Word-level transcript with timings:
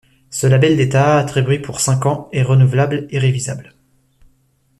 Ce 0.31 0.47
label 0.47 0.77
d’État, 0.77 1.19
attribué 1.19 1.59
pour 1.59 1.79
cinq 1.79 2.07
ans, 2.07 2.27
est 2.31 2.41
renouvelable 2.41 3.05
et 3.11 3.19
révisable. 3.19 3.75